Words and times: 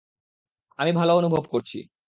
আমি 0.79 0.91
ভালো 0.93 1.11
অনুভব 1.15 1.43
করছি। 1.51 1.77